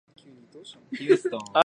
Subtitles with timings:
[0.07, 0.31] アイ
[1.05, 1.43] ルランド